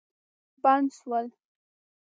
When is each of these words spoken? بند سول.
بند 0.63 0.87
سول. 0.97 1.27